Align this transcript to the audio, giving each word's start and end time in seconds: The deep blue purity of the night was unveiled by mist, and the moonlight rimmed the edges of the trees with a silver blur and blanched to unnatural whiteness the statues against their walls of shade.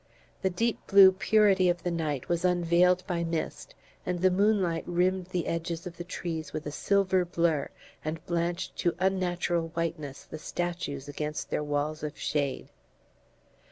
The 0.41 0.49
deep 0.49 0.79
blue 0.87 1.11
purity 1.11 1.69
of 1.69 1.83
the 1.83 1.91
night 1.91 2.27
was 2.27 2.43
unveiled 2.43 3.05
by 3.05 3.23
mist, 3.23 3.75
and 4.03 4.17
the 4.19 4.31
moonlight 4.31 4.83
rimmed 4.87 5.27
the 5.27 5.45
edges 5.45 5.85
of 5.85 5.97
the 5.97 6.03
trees 6.03 6.51
with 6.53 6.65
a 6.65 6.71
silver 6.71 7.23
blur 7.23 7.69
and 8.03 8.25
blanched 8.25 8.75
to 8.77 8.95
unnatural 8.97 9.67
whiteness 9.75 10.23
the 10.23 10.39
statues 10.39 11.07
against 11.07 11.51
their 11.51 11.61
walls 11.63 12.01
of 12.01 12.17
shade. 12.17 12.69